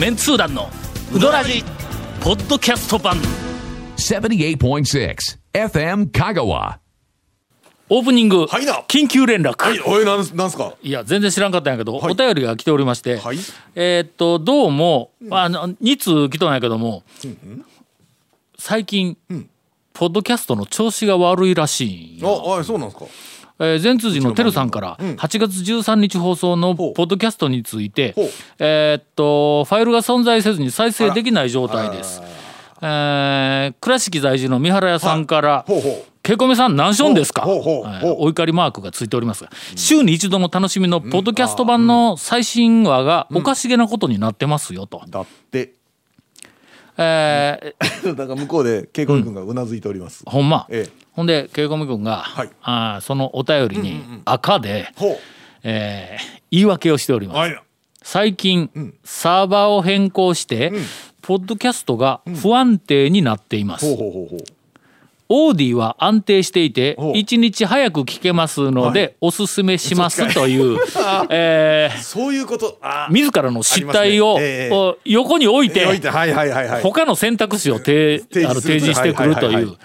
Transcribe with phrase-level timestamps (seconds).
[0.00, 0.70] メンツー団の
[1.14, 1.62] ウドラジ
[2.22, 3.18] ポッドキャスト版。
[3.98, 5.16] 78.6
[5.52, 6.78] FM Kagawa.
[7.90, 8.82] オープニング、はいな。
[8.88, 10.74] 緊急連絡、はい、おい、なんす、なんすか？
[10.82, 12.12] いや全然知らんかったんやけど、はい。
[12.12, 13.38] お便りが来ておりまして、はい。
[13.74, 17.02] えーっとどうも、あの2通来とんやけども、
[18.58, 19.18] 最近、
[19.92, 22.42] ポッドキャストの調子が悪いらしいんよ。
[22.46, 23.04] あ、はい、そうなんすか。
[23.60, 28.14] えー前通寺のてるさんから8月13日放送のポッドキャストについて
[28.58, 32.22] えーっとファイルが存在せずに再生できない状態です。
[32.82, 36.10] えー倉敷在住の三原屋さんからほうほう。
[36.22, 45.02] ケイコメさん何しょんですか、お怒りマークがついておりますが、週に一度の楽しみのポッドキャスト版の最新話がおかしげなことになってますよと。
[45.08, 45.79] だって。
[46.98, 50.22] えー だから向こうで、ケイコミ君がうなずいております。
[50.26, 55.18] ほんま、ええほんでケイコメ君が、はいあーそのお便りに赤で、ほ
[55.62, 57.36] えー言い訳をしております。
[57.38, 57.62] はい。
[58.02, 60.72] 最近、サーバーを変更して、
[61.22, 63.84] ポッドキャストが不安定になっています。
[63.86, 64.38] ほうほうほうほう。
[65.32, 67.12] オーディは安定していてほう。
[67.12, 70.76] 1日早く聞けますので、おすすめしますという、
[71.30, 72.78] えーそういうこと。
[72.82, 74.42] あ自らの失態を、ね。
[74.42, 76.82] ええお横に置いて、置いて、はいはいはいはい。
[76.82, 79.76] 他の選択肢を提あの提示してくるとはいはいいう。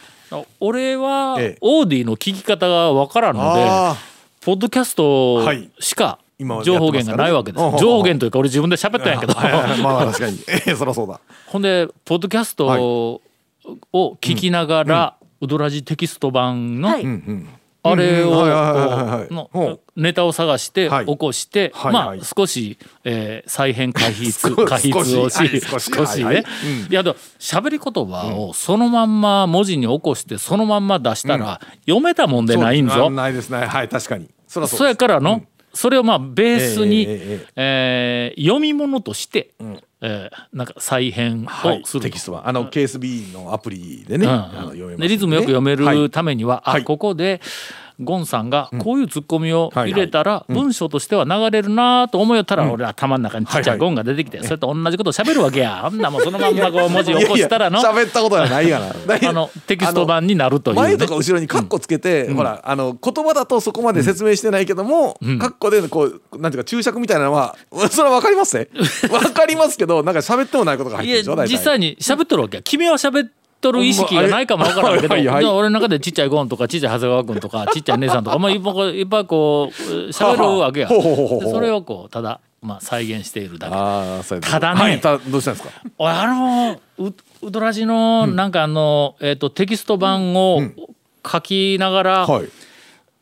[0.59, 1.57] 俺はええ。
[1.61, 3.95] オーディの聞き方がわからんので、あ
[4.41, 5.69] ポッドキャストはい。
[5.79, 6.17] しか
[6.63, 7.61] 情報源がないわけです。
[7.61, 7.87] ほうほうほう。
[7.87, 9.35] 情報源というか俺自分で喋ったんやけど、
[9.83, 10.39] まあ、確かに。
[10.47, 11.19] ええ、そらそうだ。
[11.45, 13.21] ほんでポッドキャストを
[14.21, 17.05] 聞きながら、ウドラジテキスト版の、はい。
[17.87, 18.31] あれを
[19.29, 21.05] のネタを探してはい。
[21.05, 26.45] 起こして、はいまあはい少し、えー再編回筆少回筆をし少しはい少し少しね、はいはい
[26.89, 33.65] いやでも喋り言葉をそのまんま文字に起こしてそのまんま出したら、読めたもんでないんそうぞあないですね。
[33.65, 34.29] はい、確かに。
[34.47, 35.43] そらそうそやからの、
[35.75, 42.07] それをまあベースに、ええ読み物として、えーなんか再編はいをすると。
[42.07, 42.47] テキストは。
[42.47, 44.31] あの KSB のアプリでね、うん。
[44.31, 45.97] あの読めますんでリズムよく読めはい。
[45.97, 46.83] るためには、あはい。
[46.83, 47.41] ここで
[47.99, 52.43] ゴンさんがこういうツッコミを入れたらはい文章としては流れるなと思いよ。
[52.43, 55.83] ったら俺は頭の中にちっちゃはいゴンが出てきてそれと同じことを喋るわけや。
[55.85, 57.79] あんなもんそのまんまこう文字を起こしたらの。
[57.79, 58.85] 喋ったことはないがな。
[59.29, 60.81] あのテキスト版になるというね。
[60.81, 67.55] 前とか後ろにカッコつけて、ほらあの言葉だとそこまで説明してないけども、カッコでこうなんていうか注釈みたいなのは
[67.91, 68.67] それは分かりますね。
[69.09, 72.63] 分かりますけどなんか喋ってもないことが入ってるでしょ実際に喋っとるわけや。
[72.63, 73.29] 君は喋っ
[73.61, 75.43] とる意識がないかもわからんけど、はいはいはい。
[75.43, 84.39] でも俺の中でちっちゃいゴンとかちっちゃい長谷川君とかちっちゃい姉さんとかもいっぱいこういっぱいこう喋るわけやそれをこうただまあ再現しているだけ。
[84.41, 84.81] ただね。
[84.81, 85.69] はい、たどうしたんですか？
[85.99, 90.61] あのウウドラジのなんかあの、えっとテキスト版を
[91.25, 92.49] 書きながら、はい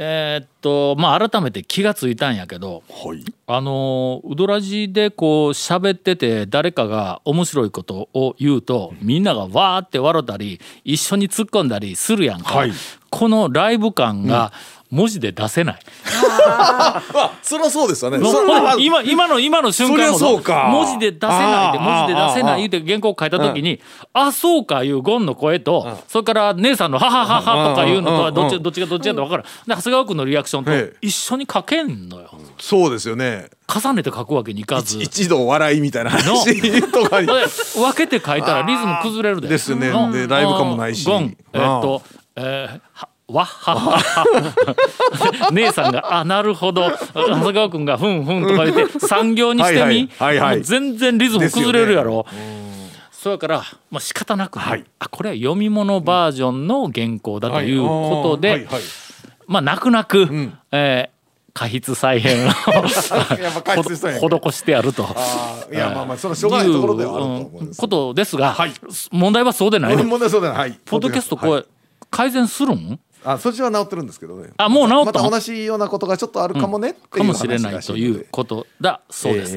[0.06, 3.24] えーっとまあ改めて気がついたんやけどはい。
[3.47, 12.72] あのウドラジでこう喋ってて誰かが面白いことを言うとみんながわーって笑ったり一緒に突っ込んだりするやんか、はい。
[13.09, 14.52] このライブ感が
[14.93, 15.79] 文字で出せない。
[16.45, 17.01] あ
[17.41, 18.19] そりゃそうですよね。
[18.77, 20.19] 今今の今の瞬間も
[20.69, 23.81] 文字で出せないで文字で出せないあー言うて原稿書いた時に
[24.13, 29.45] 「あそうか」いうゴンの声とそれから姉さんの「はははは」とかいうのとはどっちどっちがどっちやと分からん。
[29.45, 32.29] で長谷川君のリアクションとええ一緒に書けんのよ。
[32.59, 33.47] そうですよね。
[33.67, 35.01] 重ねて書くわけにいかず。
[35.01, 37.27] 一度笑いみたいな話とかに。
[37.27, 37.33] で
[37.75, 39.47] 分けて書いたらリズム崩れるで。
[39.47, 39.89] ですよね。
[40.27, 41.05] ライブ感もないし。
[41.05, 41.35] ゴン。
[41.53, 42.01] えーっと
[42.35, 52.25] えーはわっはっはは姉さんが「あなるほど」長谷川君が「ふんふん」とか言って産業にしてみ、はいはい全然リズム崩れるやろ。
[53.11, 58.81] そうやから、まあ仕方なく、はいあこれは読み物バージョンの原稿だということで、はいはいはい
[59.47, 61.13] まあ泣く泣く、うんえー
[61.53, 62.57] 過筆再編を施
[64.57, 65.05] してやると。
[65.07, 65.13] あ
[65.72, 68.73] いやまあまあそれはしょうがないところではあると思うんいうですことですが、はい
[69.11, 70.03] 問題はそうでないの。
[70.03, 71.67] 問題そうだねはいポッドキャストこはいれ
[72.09, 75.05] 改善するんあそっちは治ってるんですけどねあもう治った？
[75.05, 79.55] また同じようなことがちょっとあるかもねうかもしれないということだそうです。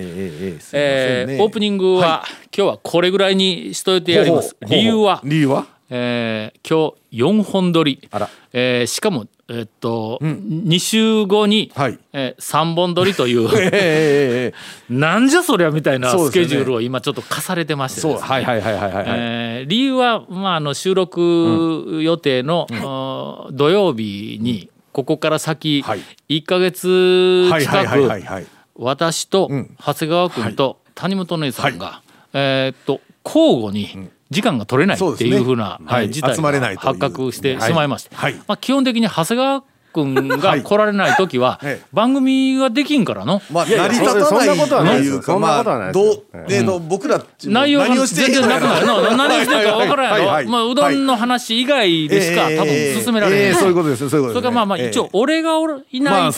[0.73, 2.25] ええオープニングは、
[2.57, 4.57] 今日はこれぐらいにしといてやります。
[4.69, 11.99] 理由は、理由はえー今日4本撮りあら、えーしかも、えっと2週後に、はい。
[12.13, 14.53] えー3本撮りという。
[14.91, 18.13] なんじゃそりゃみたいなスケジュールを今ちょっと課されてましてですね。
[18.15, 18.23] そう。
[18.23, 19.05] はいはいはいはいはいはい。
[19.09, 26.01] えー理由は、まあ、あの収録予定の、あー土曜日にここから先、はい。
[26.29, 28.47] 1か月はいはい近はいはいくはい。
[28.75, 29.77] 私とん。
[29.79, 32.03] 長谷川君と谷本姉さんが、
[32.33, 36.11] えーっと交互に時間が取れないっていうふうな、はい。
[36.11, 36.37] 事態
[36.77, 38.33] 発覚してしまいまして、はい。
[38.33, 39.63] はいまあ、基本的に長谷川
[39.97, 41.87] 君が 来られない時はええ。
[41.93, 43.41] 番組ができんからの。
[43.51, 46.05] まあ成り立たないそんなことはないうかそんなことはないですよ。
[46.05, 48.87] まあどうえーと僕ら内容が全然なくなる。
[48.87, 55.51] の何をしてるか分からんやろ、まあ、うどんのの話以外でしか多分進められない、そういうことですそういうことですそれからまあまあ一応俺が
[55.91, 56.33] いないま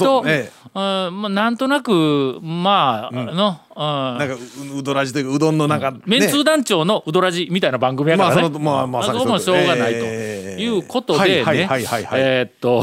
[0.78, 4.19] まあ、なんとなくまあ、の、うん。
[4.19, 4.34] なんか
[4.75, 5.80] ううどらじというかうどんのなん。
[5.80, 5.98] かね。
[6.06, 8.48] メンツー団長のうどらじみたいな番組やからね。
[8.48, 9.98] まあまあまさにそこもしょうがないと。
[10.04, 12.20] ええいうことではいねはいはいはい。
[12.20, 12.82] えーっと。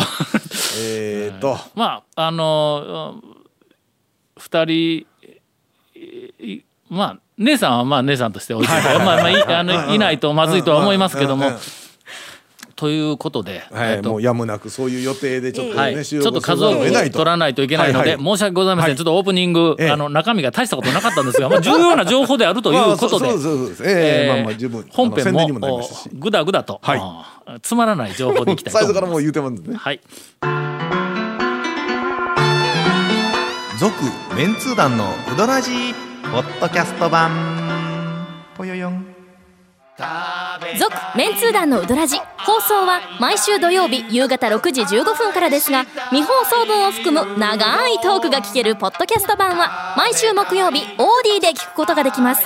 [0.79, 1.57] えーっと。
[1.75, 3.35] まああのー
[4.37, 5.05] 二人
[6.39, 11.47] いまあ姉さんはまあ姉さんとして置いてまあまあいあのいないとまずいとは思いますけども。
[11.47, 11.84] うんうんうん
[12.75, 18.25] ということで、はい、えーもうやむなくそういう予定でちょっとね、はい、ちょっと数を取らないといけないので、はいはい。
[18.25, 18.97] 申し訳ございません、はい。
[18.97, 19.91] ちょっとオープニング、ええ。
[19.91, 23.27] あの中身が大したことなかったんですが、まあ、重要な情報であるということで、
[24.91, 25.81] 本編も
[26.13, 26.99] ぐだぐだと、はい。
[27.01, 28.93] あつまらない情報でいきたいと思います。
[28.93, 29.77] 最初からもう言うてますね。
[29.77, 30.01] はい、
[33.79, 33.93] 続
[34.35, 35.93] メンツー団のウドラジー
[36.31, 37.31] ポッドキャスト版。
[38.57, 39.05] ぽよよん
[40.77, 52.43] 続メンツー団のウドラジ放送は毎週土曜日夕方6時15分からですが未放送分を含む長いトークが聞けるポッドキャスト版は毎週木曜日オーディで聞くことができます。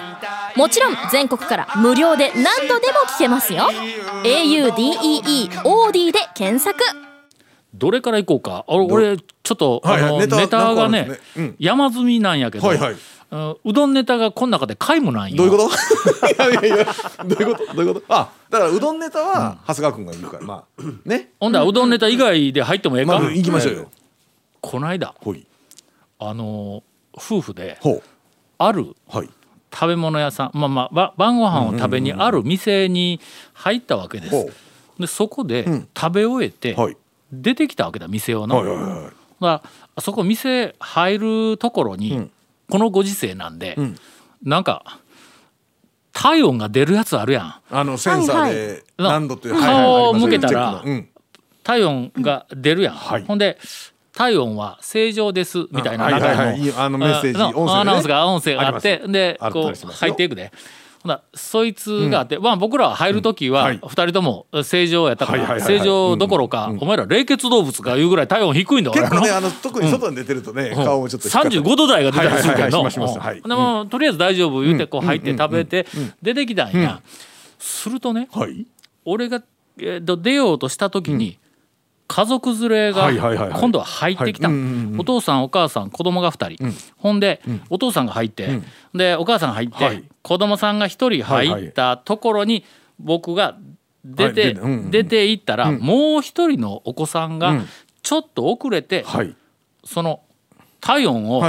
[0.55, 3.69] もちろん全国から無料で何度でも聞けますよ。
[4.23, 6.79] audeE オーディで検索。
[7.73, 11.19] どれからいこうか、あ俺、ちょっと、はいはいあのネタネタがねですね。
[11.37, 11.55] うん。
[11.59, 12.93] 山積みなんやけど、はいはい。
[12.93, 12.99] うん
[13.31, 15.37] うどんネタがこの中で皆無なんよ。
[15.37, 15.69] どういうこと？
[16.27, 16.85] いやいやいや
[17.25, 17.73] どういうこと？
[17.75, 18.05] どういうこと？
[18.09, 21.29] あだからうどんネタは長谷川君が言うからまあね？
[21.39, 23.91] ほんだらうどんネタ以外で入ってもええか、まあ行きましょうよ。
[24.61, 25.13] この間
[26.19, 26.83] あの
[27.15, 27.79] 夫婦で
[28.57, 29.29] あるはい。
[29.71, 33.19] 食べ物屋さんまあまあば晩ご飯を食べにある店に
[33.53, 34.31] 入ったわけです。
[34.31, 34.49] ほ
[34.99, 35.87] でそこでん。
[35.95, 36.97] 食べ終えてはい。
[37.31, 38.55] 出てきたわけだ店をな。
[38.55, 39.63] はいはいはいだから
[39.95, 41.17] あそこ店入
[41.51, 42.31] るところに、ん
[42.69, 43.95] このご時世なんで、ん。
[44.43, 44.99] なんか
[46.13, 47.55] 体温が出るやつあるやん。
[47.69, 50.83] あのセンサーではい何度という顔を向けたら
[51.63, 52.95] 体温が出るやん。
[52.95, 53.23] はい。
[53.23, 53.57] ほんで
[54.13, 56.59] 体温は正常ですみたいなあはい中はいはい。
[56.59, 57.79] いいあのメッセージの音声でね。
[57.81, 60.51] アナウンスが音声があっあてでこう入っていくで。
[61.01, 63.79] ほなそいつがあって、まあ僕ら入る時ははい。
[63.81, 71.63] 二人とも正常やったから、正常どころか、お前ら冷血動物かいうぐらい体温低いんだ結構ね俺あの特に外に出てるとね顔もちょっと光ったり。
[71.63, 75.85] 35度台が出たりするけど、はいでもとりあえず大丈夫言うてこう入って食べて
[76.21, 77.01] 出てきたんや、
[77.57, 78.65] するとねはい。
[79.05, 79.41] 俺が、
[79.79, 81.39] えーと出ようとした時に、
[82.09, 84.49] 家族連れが今度は入ってきた、
[84.97, 87.39] お父さんお母さん子供が2人、ほんで、
[87.69, 88.61] お父さんが入って、
[88.95, 90.03] でお母さんが入って、はい。
[90.23, 92.65] 子供さんが1人入ったところに
[92.97, 93.55] 僕が
[94.03, 97.67] 出て、はい出て行ったら、もう一人のお子さんがうん。
[98.01, 99.35] ちょっと遅れて、はい。
[99.83, 100.21] その
[100.81, 101.43] 体温を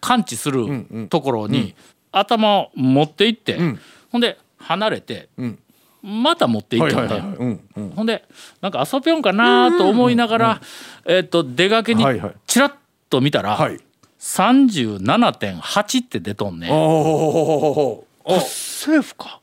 [0.00, 1.08] 感知するんうん。
[1.08, 1.74] ところに
[2.12, 3.78] 頭を持って行って、ん。
[4.10, 5.58] ほんで離れて、ん
[6.02, 7.58] また持って行はいったんだよ。
[7.94, 8.24] ほんで
[8.60, 10.60] なんか遊びよんかなと思いながら、
[11.04, 12.34] えっと出かけにはいはい。
[12.46, 12.72] チラッ
[13.08, 13.78] と見たら、はい。
[14.18, 19.40] 37.8って出とんねおおおセーフか。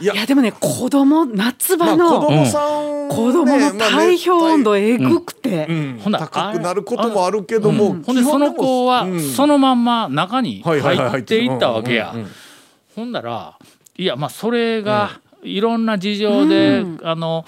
[0.00, 0.26] いや。
[0.26, 6.00] でもね子供夏まあ場の、子供さん子供の体表温度えぐくて、うん。
[6.02, 12.14] ほな高くなることもあるけどもほんでその子はそのまんま中に入っていったわけや。
[12.94, 13.58] ほんだら
[13.96, 17.44] いやまあそれがいろんな事情で、あの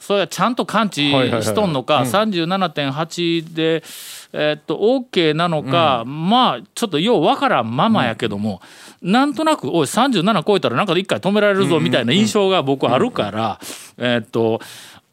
[0.00, 1.42] それはちゃんと感知はいはいはい。
[1.44, 3.84] しとんのか、37.8で、
[4.32, 8.60] えーっと OK なのか、まあちょっとようわからんままやけども、
[9.00, 13.60] なんとなくおい37超えたらなんかで一回止められるぞみたいな印象が僕あるから、
[13.98, 14.60] えーっと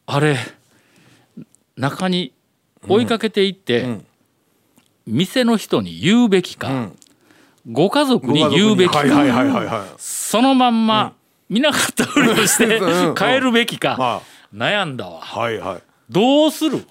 [0.07, 0.37] あれ
[1.75, 2.33] 中に
[2.87, 3.99] 追いかけていって、
[5.05, 6.89] 店の人に言うべきか、
[7.69, 9.87] ご家族に言うべきか、はいはいはいはいはい。
[9.97, 11.13] そのまんま
[11.49, 13.15] 見なかったふりをして うん。
[13.15, 13.95] 帰るべきか。
[13.97, 14.21] ま
[14.55, 15.21] 悩んだわ。
[15.23, 15.81] あはいはい。
[16.09, 16.85] どうする？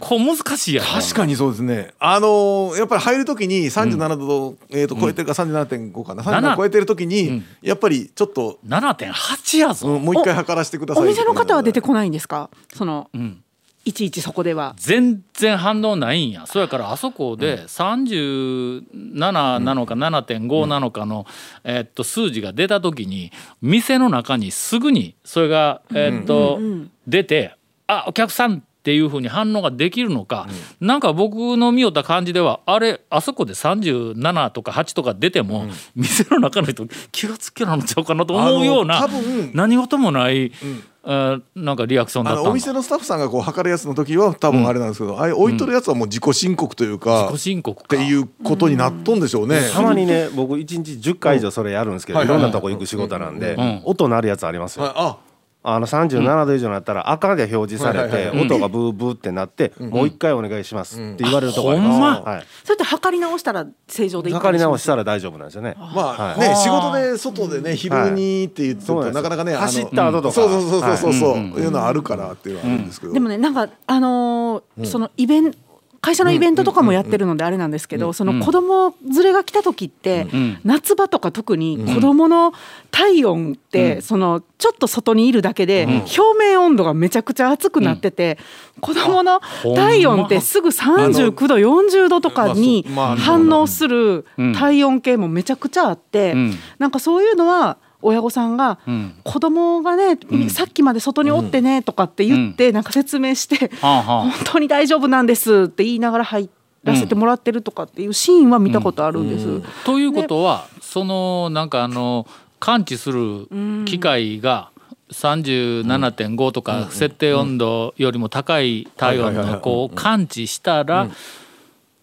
[0.00, 0.88] こう難しいやろ。
[0.88, 1.92] 確かにそうですね。
[2.00, 12.50] あのーやっぱり入るときに37度、えー、と超えてるか37.5かな、37超えてるときに、やっぱりちょっと、7.8やぞ、うんもう一回測らせてくださいお店の方は出てここないんですか？
[12.74, 13.42] その、ん
[13.84, 14.74] いちいちそこでは。
[14.76, 16.46] 全然反応ないんや。
[16.46, 21.26] そやからあそこで37なのか7.5なのかの、
[21.64, 26.60] えーっと数字が出た時に店の中にすぐにそれが、えーっと
[27.06, 27.56] 出て
[27.88, 30.48] 「あお客さん」っていうふうに反応ができるのか、
[30.80, 39.06] なんか僕の見よった感じではあれあそこで37とか8とか出ても、店の中の人気がつけなのちゃうかなと思うような
[39.54, 42.42] 何事もないえーなんかリアクションだったんだ。
[42.42, 47.84] あのお店のスタッフさんがこう測るやつの時は多分あれなんですけど、あれ置いとるやつはもう自己申告というか、自己申告か。
[47.84, 49.60] っていうことになっとんでしょうね。
[49.72, 53.82] たまにね僕1日10回以上それやるんですけど、はいいろんなとこ行く仕事なんで、ん。
[53.84, 54.92] 音鳴るやつありますよ、はい。
[54.96, 55.18] あ
[55.64, 62.20] あの37度以上になったら赤が表示されて音がブーブーってなって、もう一回お願いしますって言われるとこあります、ほんま？
[62.20, 65.76] はい、それって測り直したら正常でいい測り直ししたら大丈夫なんですよね。
[65.78, 66.40] まあはい。
[66.40, 70.34] ね仕事で外でね昼にって言ってるそうなんですとなかなかね走った後とか。
[70.34, 71.40] そうそうそうそうそうそうはい。
[71.40, 73.12] いうのあるからっていうのはあるんですけど。
[73.12, 75.58] でもねなんかあのーそのイベント
[76.04, 82.52] 会社のイベントとかもやってるのであれなんですけど、その子供連れが来た時って、ん夏場とか特に子供の
[82.90, 88.36] 体温って、そのちょっと外にいるだけで、表面温度がめちゃくちゃ熱くなってて、
[88.80, 89.40] 子供の
[89.76, 92.84] 体温ってすぐ39度40度とかに
[93.18, 96.52] 反応する体温計もめちゃくちゃあって、ん。
[96.80, 99.14] なんかそういうのは親御さんがん。
[99.24, 100.18] 子供がね、
[100.48, 106.50] さっきまで外におってねとかって言ってなんか説明して、本当に大丈夫なんですって言いながら入
[106.84, 109.84] らせてもらってるとかっていうシーンは見たことあるんです。
[109.84, 112.26] ということは、そのなんかあの
[112.58, 113.48] 感知する
[113.86, 114.70] 機械が
[115.10, 121.08] 37.5とか設定温度よりも高い体温のこう感知したら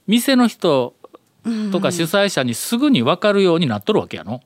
[0.06, 0.94] 店の人
[1.72, 4.42] とか主催者にすぐに分かるようになっとるわけやの？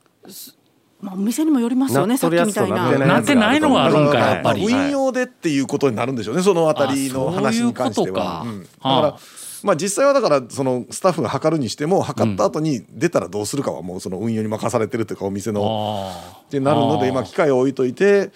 [1.04, 2.92] まあ、お店にもよりますよねさっきみたいな。
[2.94, 4.66] となってないのがあるんかやっぱり。
[4.66, 8.42] まあ運用でっていうことになるんでしょうねそのあたりの話に関しては。
[8.42, 9.02] あそういううんだことか。
[9.02, 9.20] から
[9.64, 16.10] まあ実際はだからそのスタッフが測るにしても測った後に出たらどうするかはもうその運用に任されてるというかお店の。
[16.10, 18.32] あってなるので今機械を置いといて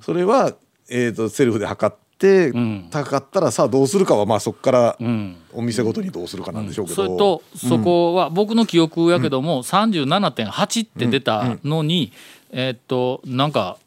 [0.00, 0.54] それは
[0.88, 2.88] えーとセルフで測ってん。
[2.90, 5.36] 高かったらさあどうするかはまあそこからうん。
[5.52, 6.96] お店ごとにどうするかなんでしょうけど。
[6.96, 12.12] それとそこは僕の記憶やけども37.8って出たのに
[12.50, 13.78] えーっとなんか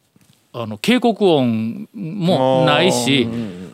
[0.52, 3.28] あの警告音もないし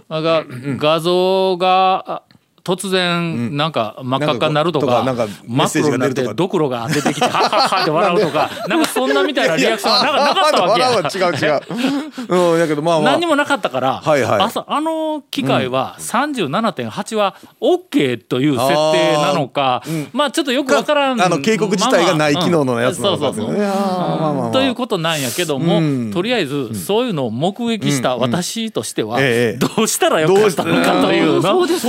[0.10, 0.46] が
[0.78, 2.24] 画像があ
[2.66, 5.04] 突然なんか真っ赤っかになるとか
[5.48, 6.30] 真っ黒になとか。
[6.30, 10.90] てドクロが出てきてハッハッハって笑うとか なんかそんなみたいなリアクションがなかったわけや。
[10.90, 12.54] 笑うは違う違う。
[12.54, 13.12] うん、やけどまあまあ。
[13.12, 14.42] 何にもなかったから、はいはい。
[14.42, 24.52] 朝あの機械は37.8は OK という設定なのか、まあちょっとよくわからんあの警告自体がない機能のやつなのかそうそうそうっていうね。
[24.52, 26.12] ということなんやけども、うん。
[26.12, 29.58] とりあえずそういうのを目撃した私としては、ええ。
[29.58, 31.42] どうしたらよかったのかというの。
[31.42, 31.88] そうです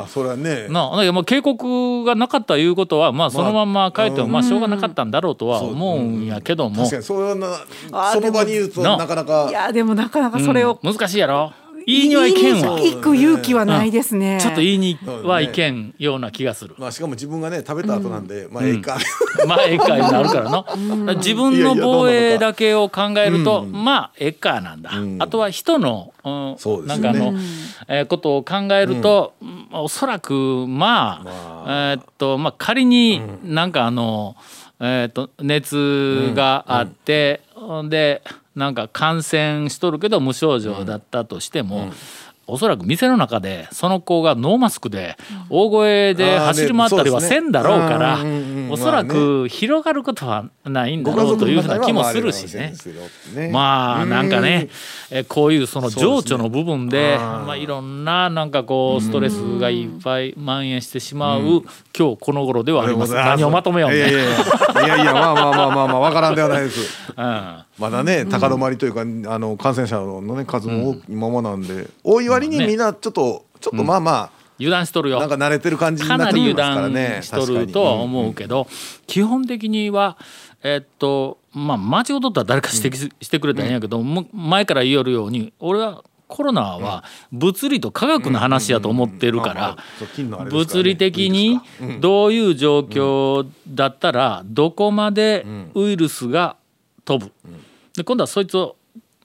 [0.00, 0.06] な。
[0.06, 0.68] それはね。
[0.68, 6.76] なだけどもう警告がなかったいうことはまあそのまんま書いてもまあしょうがなかったんだろうとは思うんやけども。
[6.76, 9.46] 確かにそれはなその場に言うとなかなか。
[9.48, 10.92] いやでもなかなかそれを、うん。
[10.92, 11.52] 難しいやろ
[11.86, 14.38] 言いにはいけんわ勇気はないですね。
[14.40, 16.74] ちょっと言いにはいけんような気がする。
[16.78, 18.98] まあしかも自分がね食べた後なんでまあええか。
[19.46, 20.66] まあ、ええかになるからの。
[21.16, 24.92] 自分の防衛だけを考えると、まあ、ええかなんだ。
[25.18, 27.34] あとは人の、うんなんかあの、
[27.88, 29.62] えーことを考えると、うん。
[29.72, 34.36] おそらく、まあ、えーっと、まあ、仮になんかあの、
[34.80, 37.40] えーっと、熱があって、
[37.88, 38.22] で、
[38.54, 41.92] なんか感染しとるけど無症状だったとしても、
[42.46, 45.16] おそらく店の中でその子がノーマスクで
[45.48, 48.18] 大声で走り回ったりはせんだろうから
[48.68, 52.74] おそらく広がることはないんだろうというふうな気もするしね。
[53.52, 54.68] まあなんかね
[55.10, 61.62] えこういうその情緒の部分でまあいろんななんかこうストレスがいっぱい蔓延してしまう
[61.96, 63.14] 今日この頃ではあります。
[63.14, 64.24] 何をまとめよういやいやね。
[64.24, 67.12] いやいやいやまあまあまあまあまあわからんではないです。
[67.16, 69.04] うんまだね高止まりというかあ
[69.38, 75.16] の感染者のね数も多いままなんで多い割にみんなちょっとちょっとまあま油断しとるよ。
[75.16, 78.68] あなんか慣れてる感じにかなってきなり油ますからね断しとるとは思うけど、
[79.06, 80.16] 基本的には
[80.62, 89.76] えっとまあ間違うとったら誰か指摘してくれたんやけど、も前から言いよるように俺はコロナは物理と科学の話やと思ってるから
[90.50, 91.60] 物理的に
[92.00, 96.56] どういう状況だったらどこまでウイルスが
[97.04, 97.32] 飛ぶ。
[97.96, 98.76] で今度はそいつを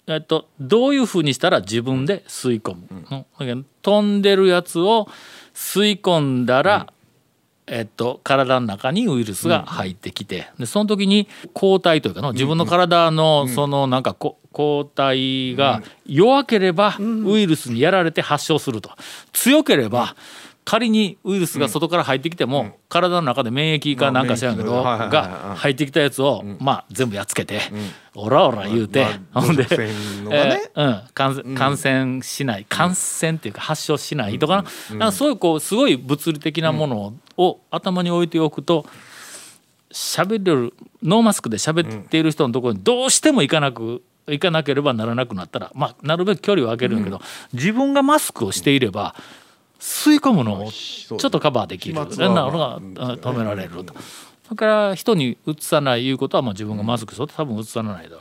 [0.09, 3.65] えっと、どういうふうにしたら自分で吸い込む、うん。
[3.81, 5.09] 飛んでるやつを
[5.53, 6.93] 吸い込んだら、
[7.67, 10.49] えっと、体の中にウイルスが入ってきて。
[10.57, 18.91] でその時に抗体というかの自分の体のそのなんかこ抗体が弱ければウイルスにやられて発症すると。
[19.33, 20.15] 強ければ
[20.67, 27.61] 仮にウイルスが外から入ってきても体の中で免疫かなんか知らんけどが入ってきたやつをまあ全部やっつけて
[28.15, 29.63] オラオラ言うてまあ ほんで
[30.75, 38.85] うん、感染感染しない感染っていうか発症しないとかな,、そういうこうすごい物理的なものを頭に置いておくと
[39.93, 47.21] 喋れるノーマスクで喋っている人のところにどうしても行かなく行かなければならなくなったら、まあ、なるべく距離を空けるんやけど、
[47.53, 49.15] 自分がマスクをしていれば
[49.79, 51.95] 吸い込むのをちょっとカバーできる。
[51.95, 53.93] なのが止められると。
[54.45, 58.15] それから人にうつさないいうことはまあ自分がマスクすると多分うつさないだ。
[58.15, 58.19] ろう。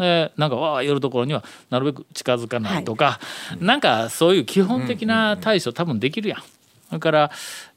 [0.00, 3.20] えなんかわあ寄るところにはなるべく近づかないとか、
[3.60, 6.40] なんかそういう基本的な対処多分できるやん。
[6.88, 7.30] それから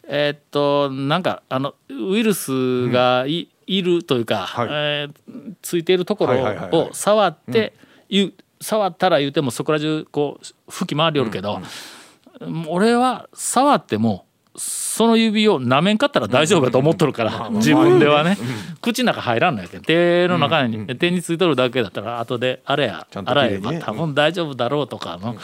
[0.08, 4.68] えーっとなんかあのウイルスがい,、いるというか、はい。
[4.70, 6.76] えーついているところはいはいはいはい。
[6.76, 7.74] を触って、
[8.60, 11.62] 触ったら言うてもそこら中こう吹き回りよるけど、
[12.68, 18.38] 俺は触ってもその指を舐めんかったら大丈夫だと思っとるから、 自分ではね、
[18.82, 19.82] 口の中入らんのやけん。
[19.82, 25.38] 手の中に、手についとるだけだったら後であれや洗えば多分大丈夫だろうとかの、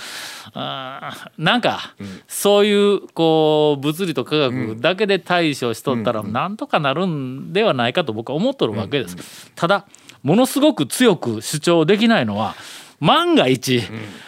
[0.54, 1.94] あーなんか、
[2.28, 9.52] そういうこう物理と科学だけで対処しとったらなんとかなるんではないかと僕は思っとるわけです。
[9.56, 9.86] ただ
[10.22, 12.56] ものすごく強く主張できないのは
[13.00, 13.84] 万が一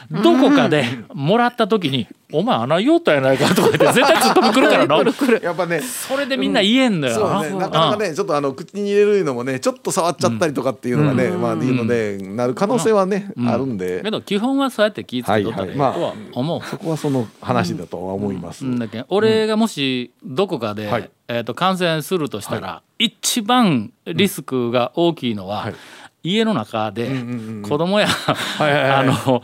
[0.09, 4.97] どこかでもらった時に「お前穴用ったやないか」とか言って絶対ツッコミ来るからな。
[5.41, 7.15] やっぱねそれでみんな言えんのよ。
[7.15, 14.01] そうね、なかなかねちょっとあの口に入れるのもねちょっと触っちゃったりとかっていうのがね、まあいうのでなる可能性はね、あるんで。
[14.03, 15.77] けど基本はそうやって気ぃつけとったらいい。
[15.77, 16.61] とはいはいは思う。
[16.63, 18.65] そこはその話だとは思います。
[18.65, 18.79] うん。
[18.79, 21.09] だけん俺がもしどこかで、はい。
[21.27, 25.75] えー、と感染するとしたら、一番リスクが大きいのは、はい。
[26.23, 28.91] 家の中でんうん子供や、いはいはい。
[28.91, 29.41] あの、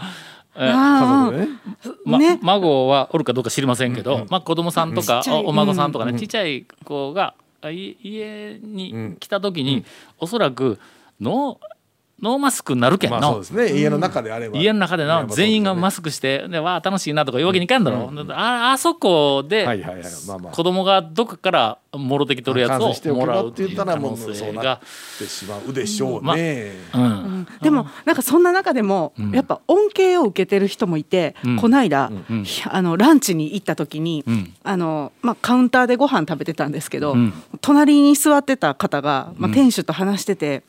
[2.42, 7.34] 孫はおるかどうか知りませんけど、まあ、子供さんとか、おお孫さんとかね、ちっちゃい子が
[7.64, 9.86] 家に来た時に、
[10.20, 10.80] おそらく
[11.20, 11.75] ノー
[12.22, 13.80] ノーマスクになるけんの、まあそうですね。
[13.80, 20.54] 家の中であれば、家の中での全員がマススクしてでわあ楽しいなとかいうわけにいかんだろ、ああそこではいはいはいまあまあ。
[20.54, 24.80] 子供がどっかからもろてきとるやつをもらうっていったらも可能うそうな性がっ、
[25.18, 26.74] てしまうでしょうまね。
[26.94, 27.48] うん。
[27.62, 31.58] でもなんかそんな中でもやっぱ恩恵を受けてる人もいて、うん。
[31.58, 32.44] この間、うん。
[32.44, 34.54] ひあのランチに行った時に、うん。
[34.64, 37.34] あのまあ、カウンターでご飯食べてたんですけど、うん。
[37.62, 40.64] 隣に座ってた方が、まあ、店主と話してて、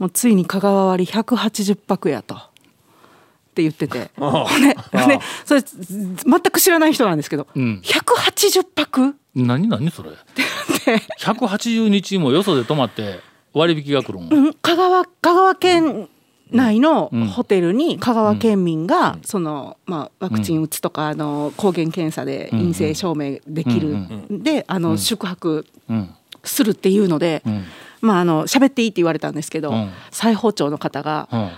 [0.00, 2.34] もうついに香川割り180泊やと。
[2.34, 2.38] っ
[3.52, 7.82] て言ってて、ほんでほんでそれ全く知らない人なんですけど、うん。
[7.84, 9.14] 180泊？
[9.34, 10.10] 何何それ
[11.20, 13.20] ？180日もよそで泊まって
[13.52, 16.08] 割引が来るん、うん香川香川県
[16.52, 17.26] 内のうん。
[17.26, 24.42] ホテルに香川県民がその、まあ、ワクチン打つとか、あの抗原検査で陰性証明できる、うん。
[24.42, 27.64] であの、宿泊うんするっていうので、うん。
[28.00, 29.90] まああの喋っていいって言われたんですけど、うん。
[30.10, 31.50] 裁縫長の方が、うん。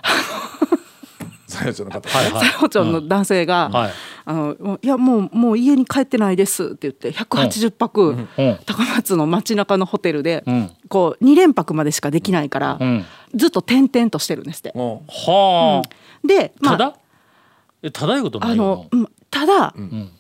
[1.46, 2.46] 最初の方、はいはい。
[2.46, 3.92] 裁縫長の男性が、はい。
[4.24, 8.28] あのもういやもうもう家に帰ってないですって言って180泊、うん。
[8.66, 10.70] 高松の街中のホテルで、うん。
[10.88, 13.04] こう2連泊までしかできないから、うん。
[13.34, 14.72] ずっと転々としてるんですって。
[14.74, 16.96] もはあ、で、まあ、ただ？
[17.82, 20.10] えただいうことなあいよのうんただ、ん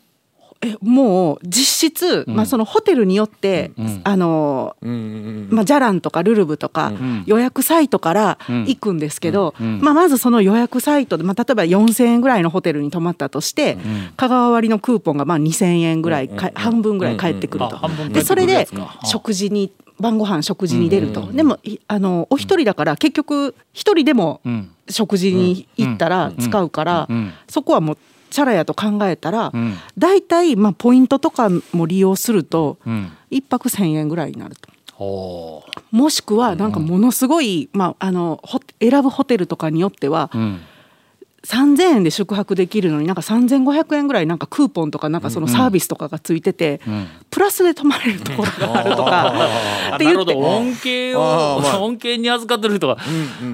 [0.64, 4.00] えもう実質、まあ、そのホテルによって、うん。
[4.04, 7.24] あのう、うんうんまあ、ジャランとかルルブとか、ん。
[7.26, 8.60] 予約サイトからうん。
[8.62, 9.80] 行くんですけど、うん。
[9.82, 13.76] まあ、まずその予約サイトで、まあ、例えば4,000円ぐらいのホテルに泊まったとして、
[14.16, 17.80] 香川割のクーポンがまあ2,000円ぐらいか、半分ぐらい返ってくると。
[18.10, 18.68] でそれで
[19.04, 24.70] 食事に晩ご飯食事に出ると、でもいあのお一人だから結局一人でもうん。
[24.90, 27.32] 食事に行ったら使うから、うん。
[27.48, 27.98] そこはもう
[28.32, 29.76] チャラやと考えたら、うん。
[29.96, 33.12] 大体まあポイントとかも利用するとうん。
[33.30, 34.70] 一泊1,000円ぐらいになると。
[34.92, 38.42] ほもしくはなんかものすごい、まあ、あの
[38.80, 40.60] 選ぶホテルとかによってはううん
[41.44, 47.08] 3,000円で宿泊できるのになんか3,500円ぐらいなんかクーポンとかなんかそのサービスとかがついてて、ん。
[47.30, 49.26] プラスで泊まれるところがあるとか
[49.92, 50.24] あって言って。
[50.24, 52.96] なるほど恩恵を 恩恵に預かってる人が、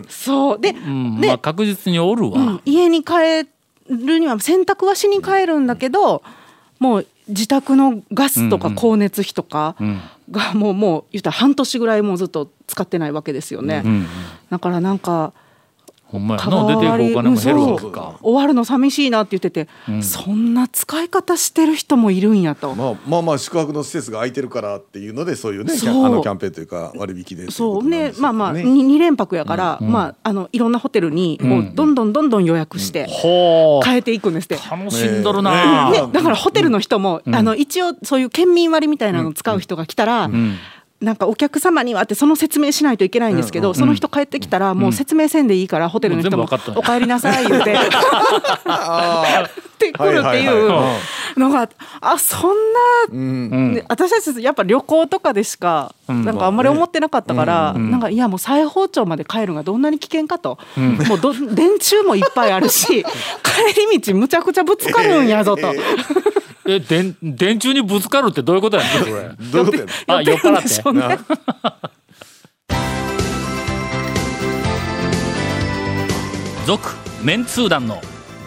[0.08, 0.60] そう。
[0.60, 1.20] で,、うん。
[1.20, 2.60] でまあ確実におるわ、うん。
[2.66, 3.48] 家に帰
[3.88, 6.22] るには洗濯はしに帰るんだけど
[6.78, 10.00] もう自宅のガスとか光熱費とかん。
[10.30, 13.82] がもうもう言ったら半年ぐらいもうずっと使ってないわけですよね。
[13.84, 14.06] うん。
[14.50, 15.32] だからなんか
[16.10, 18.18] ほんまや出ていくお金も減るわけそうか。
[18.22, 19.68] 終わるの寂しいなって言ってて、
[20.02, 22.74] そんな使い方してる人もいるんやと。
[22.74, 34.56] まあまあまあ宿泊の施設が空いてるからっていうのでそういうねあのキャンペーンというか割引でそうねっていことなんでしょまあまあね 2, 連泊やから、まああのいろんなホテルにもうどんどんどんどん予約して変えていくんですって。
[34.56, 40.30] 楽しんどるな、ねね、だからホテルの人も、あの一応そういう県民割みたいなのを使う人が来たら、
[41.00, 47.76] なんかお客様にはってその説明しないといけないんですけど、その人帰ってきたらもう説明せんでいいからホテルの人ももう全部分かっ「お帰りなさい」言うてっ
[49.78, 50.98] てくるっていう、は
[51.36, 51.68] のが
[52.00, 52.56] あそん
[53.10, 62.94] な、ね私たちやっぱ旅行とかでしか、なんかあんまり思ってなかったから、なんかいやもう裁縫町まで帰るのがどんなに危険かと、もうど電柱もいっぱいあるし帰
[63.92, 65.72] り道むちゃくちゃぶつかるんやぞと。
[66.70, 69.12] え電電柱にぶつかるってどういうことやねんそれ。
[69.50, 71.18] どういうことやあ酔っ払でしょうね
[76.66, 78.02] 続メンツー団の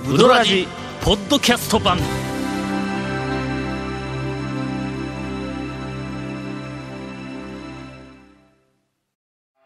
[0.08, 0.68] ウドラジ
[1.04, 1.98] ポッドキャスト版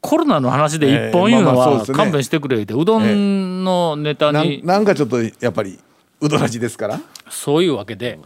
[0.00, 5.78] コロナの話で一本言うのは勘弁してくれってうどんのネタなんになんかちょっとやっぱり
[6.20, 7.00] うどらじですから？
[7.28, 8.18] そういうわけで、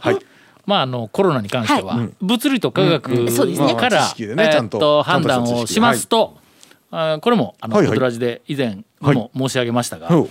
[0.65, 3.75] まああのコロナに関しては物理と科学んそうですね。
[3.75, 6.37] からえっと判断をしますと
[6.91, 10.29] これもあのはいはで以前も申し上げましたがほ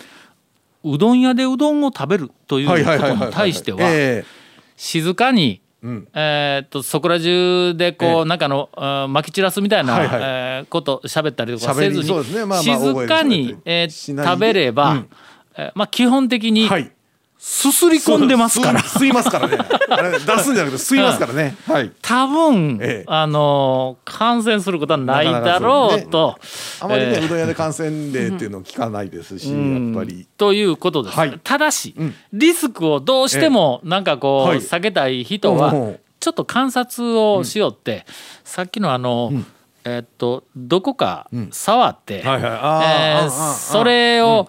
[0.84, 4.24] ううどん屋でうどんを食べるというこはいはいはいはいとに対してはえ
[4.76, 6.08] 静かにん。
[6.14, 10.20] えーっとそこら中でこう中のあーまき散らすみたいなはいはい。
[10.22, 12.44] えーこと喋ったりとかせずにそうですね。
[12.46, 15.08] まあまあ静かにえー食べればうん。
[15.56, 16.92] えーまあ基本的にえはい
[17.38, 18.80] すすり込んでますから。
[18.80, 19.58] 吸いますからね。
[19.88, 21.56] あれ出すんじゃなくて吸いますからね。
[21.68, 21.92] はい。
[22.00, 23.04] 多分、ええ。
[23.06, 26.38] あの感染することはないだろうと。
[26.80, 29.94] あまりね、えーうどん屋で感染例っていうのを聞かないですし、うん。
[29.94, 30.26] やっぱり。
[30.38, 31.40] ということです、はい。
[31.44, 32.14] ただし、ん。
[32.32, 34.58] リスクをどうしてもなんかこう、はい。
[34.58, 38.06] 避けたい人はうんちょっと観察をしよって、
[38.44, 39.30] さっきのあの、
[39.84, 42.24] えーっとどこか触って、
[43.68, 44.48] それを、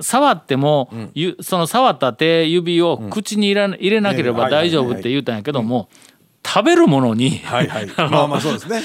[0.00, 4.50] 触っても、ゆその触った手指を口に入れ入れなければうん。
[4.50, 5.88] 大丈夫って言うたんやけども、
[6.46, 7.86] 食べるものに、はいはい。
[7.96, 8.82] まあまあそうですね。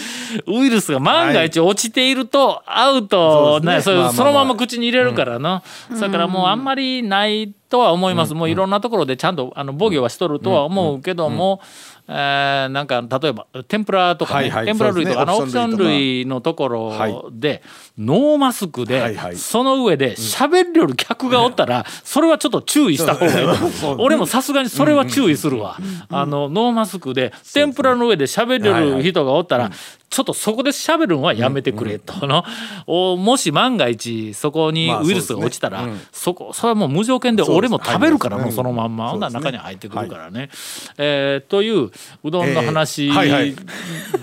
[0.48, 5.62] ウイルスが万が一落ちているとアウト、そそのまま口に入れるからな、
[6.00, 17.62] だからもうあんまりないとは思います、もういろんなところでちゃんとあの防御はしとるとは思うけども、えーなんか例えば天ぷらとかね、天ぷら類とか、あのオプション類のところで、
[18.00, 23.48] ノーマスクで、その上で喋りよる客がおったら、それはちょっと注意した方がいい。
[23.80, 25.78] と俺もさすがにそれは注意するわ、
[26.10, 29.70] あのノーマスクで天ぷらの上で喋りよる人がおったら、
[30.10, 32.44] ちょっとそこで喋るのはやめてくれとの、
[32.88, 39.20] おもし万が一そこにまあウイルスが落ちたら、そこそれはもう無条件で俺も食べるからもうそのまんま、ほん。
[39.20, 40.50] なら中に入ってくるからね。
[40.98, 41.92] えーという
[42.24, 43.12] うどんの話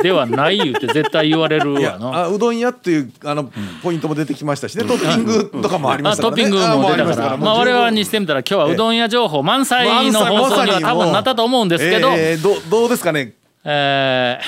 [0.03, 2.16] ではない言って絶対言われるわの。
[2.16, 3.51] あうどん屋っていうあの
[3.83, 6.42] ポイントも出てきましたしね、トッピングとかもありまあしたからね。
[6.42, 7.33] トッピングも出たから。
[7.35, 13.35] あまあ我々にしてみたら今日はうどん屋情報満載の放送には多分なったと思うんですけど、えーどどうですかね？
[13.64, 14.40] え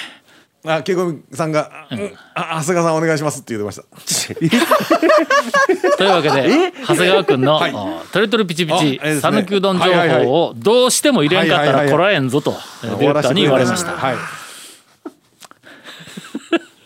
[0.67, 2.13] あケイコミさんが、うん。
[2.35, 3.83] あ長谷川さんお願いしますって言ってました。
[4.35, 4.37] ー
[5.97, 7.73] というわけで長谷川君のはい
[8.13, 13.93] 「トリトリピチピチ讃岐うどん情報をどうしても入れんかったらこらえんぞ」とディレクターに言われました。
[13.93, 14.17] はい。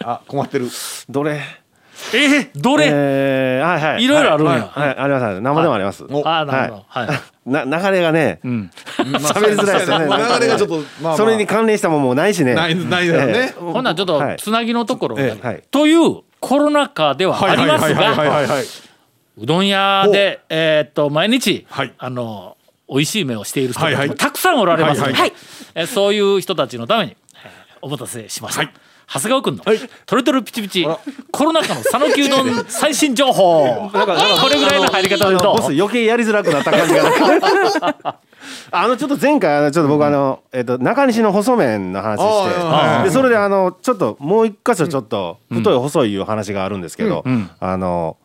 [0.04, 0.68] あ困ってる。
[1.08, 1.40] どれ？
[2.14, 4.04] えどれ、えー、はいはい。
[4.04, 4.06] い。
[4.06, 4.52] ろいろあるんや。
[4.52, 4.98] はい、はい。
[4.98, 5.40] あります。
[5.40, 6.26] 生でもあります、お。
[6.26, 6.84] ああなるほど。
[6.88, 7.04] は
[7.46, 10.06] い、な流れがねうん、 喋りづらいですよね。
[10.06, 12.54] まあ流れがちょっと、まあまあ、それに関連したもんもないしね。
[12.54, 14.36] ないないだろうね、ほんならちょっとはい。
[14.36, 15.16] つなぎのところ
[15.70, 18.64] というコロナ禍ではありますはいはいはいはいがはいはい。
[19.38, 21.92] うどん屋で、えーっと毎日、はい。
[21.98, 22.56] あの
[22.88, 24.08] 美味しい目をしている人たちはいはい。
[24.08, 25.32] もたくさんおられますので、はいはい
[25.74, 28.70] えーそういう人たちのために、えーお待たせしました。
[29.06, 29.78] 長谷川君の、はい。
[30.06, 30.86] トルトルピチピチ
[31.30, 33.90] コロナ禍の讃岐うどん最新情報。
[33.90, 33.98] こ
[34.48, 35.56] れぐらいの入り方でどう？
[35.56, 37.02] ボス余計やりづらくなった感じが。
[37.02, 38.20] なんか
[38.70, 42.96] あのちょっと前回あのちょっと僕あの、えっと中西の細麺の話してあーはい。
[42.96, 47.50] はいでそれであのちょっともう一箇所ちょっと太い細いいう話があるんですけど、ん。
[47.60, 48.16] あの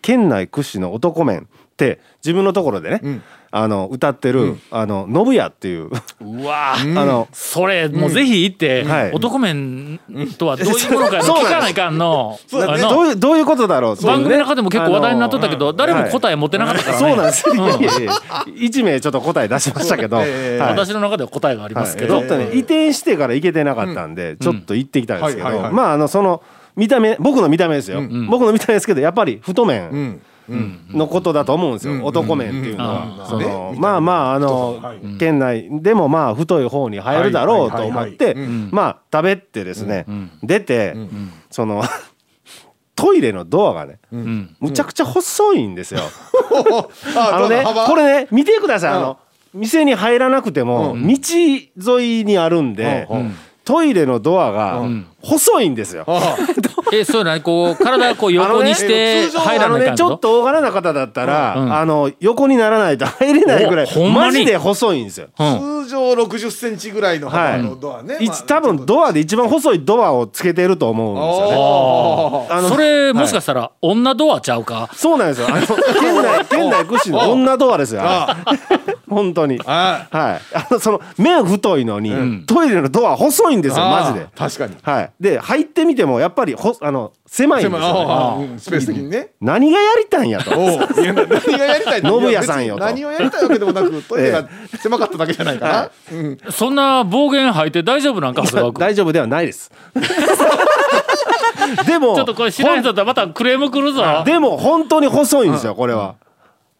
[0.00, 1.44] 県内屈指の男麺っ
[1.76, 9.12] て自分のところでね、あの歌ってる、あの信屋っていう、うわあのそれもうぜひ行って、はい。
[9.12, 9.98] 男麺
[10.36, 12.38] とはどういうものかのそう聞かないかんの。
[12.50, 12.58] ど
[13.02, 14.04] ういうどういうことだろう。
[14.04, 18.06] 番組の中でも結構話題になっとったけど、誰も答え持ってなかったからね、そうなんです
[18.54, 20.70] 一名ちょっと答え出しましたけど、ええはい。
[20.72, 22.28] 私の中では答えがありますけど、はい。
[22.28, 26.42] ちょっとね移転してから行けてなかったんで、ちょっと行ってきたんですけど、はいはいはいまああのその
[26.76, 33.18] 見た目僕の見た目ですよ、僕の見た目ですけどやっぱり太麺、んのことだと思うんですよ、男麺っていうのうん。
[33.18, 33.26] は。
[33.28, 33.46] そね。
[33.46, 34.80] のまあまああの、
[35.18, 38.34] 県内でもまあ太い方に入るだろうと思って
[38.70, 40.06] まあ食べてですね、
[40.42, 40.94] 出て、
[41.50, 41.82] その
[42.94, 43.98] トイレのドアがね、
[44.60, 46.00] むちゃくちゃ細いんですよ。
[47.16, 48.92] あのねこれね見てください。
[48.94, 49.18] あの
[49.54, 53.08] 店に入らなくても道沿いにあるんで、
[53.64, 54.82] トイレのドアが
[55.20, 56.06] 細いんですよ。
[56.92, 60.16] えそうなにこう体こう横にして入らあのねちょっないかんの？
[60.18, 61.72] と大柄な方だったら、うん。
[61.74, 64.32] あの横にならないと入れないぐらいおほんまに？
[64.32, 65.28] マジで細いんですよ。
[65.38, 65.84] うん。
[65.88, 72.48] 通常60センチぐらいの幅のドアね、多分ドアで一番細いドアをつけてると思うんですよね。
[72.50, 74.88] ああのそれもしかしたら女ドアちゃうか？
[74.94, 75.48] そうなんですよ。
[75.50, 78.02] あの県内 県内屈指の女ドアですよ。
[78.04, 78.36] あ
[79.08, 79.60] 本当に。
[79.64, 80.40] あはい。
[80.54, 84.26] あのその面太いのに、トイレのドア細いんですよマジで。
[84.36, 84.76] 確かに。
[84.82, 85.07] はい。
[85.20, 88.58] で入ってみてもやっぱりほあの狭いんですよ、ね。
[88.58, 89.32] スペース的にね。
[89.40, 90.58] 何がやりたいんやと。
[90.58, 90.68] おう。
[90.68, 96.38] いやな何がやりたいの信也さんよ何をやりたいわけでもなく トイレが狭かっただけじゃないかな、はうん。
[96.50, 98.42] そんな暴言吐いて大丈夫なんか
[98.78, 99.70] 大丈夫ではないです。
[101.86, 104.22] でもちょっとこれ知らん人だったらまたクレーム来るぞ。
[104.24, 105.98] でも本当に細いんですよこれは。
[105.98, 106.27] まあ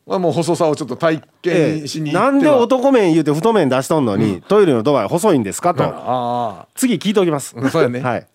[0.08, 5.84] もう細さをちょっと体え験しに行っては、えなんで男麺言うて太麺出しとんのに、トイレのドア細いんですかと。
[5.84, 7.54] あ次聞いておきます。
[7.58, 8.26] あそうやね、はい。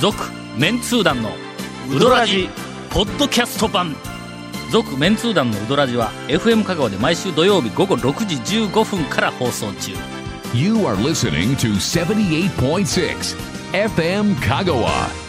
[0.00, 0.16] 続
[0.56, 1.30] メンツー団の
[1.90, 2.48] ウドラジ
[2.90, 3.96] ポッドキャスト版。
[4.70, 8.36] 続メンツー団のウドラジは FM 香川で毎週土曜日午後6時
[8.66, 9.92] 15分から放送中。
[10.54, 13.36] You are listening to 78.6
[13.72, 15.23] FM Kagawa.